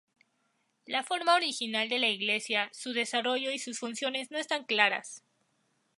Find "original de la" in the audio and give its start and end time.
1.35-2.09